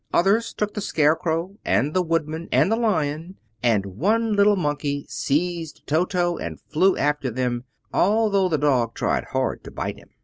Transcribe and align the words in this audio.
Others 0.13 0.55
took 0.55 0.73
the 0.73 0.81
Scarecrow 0.81 1.57
and 1.63 1.93
the 1.93 2.01
Woodman 2.01 2.49
and 2.51 2.71
the 2.71 2.75
Lion, 2.75 3.35
and 3.61 3.85
one 3.85 4.33
little 4.33 4.55
Monkey 4.55 5.05
seized 5.07 5.85
Toto 5.85 6.37
and 6.37 6.59
flew 6.59 6.97
after 6.97 7.29
them, 7.29 7.65
although 7.93 8.49
the 8.49 8.57
dog 8.57 8.95
tried 8.95 9.25
hard 9.25 9.63
to 9.63 9.69
bite 9.69 9.97
him. 9.99 10.09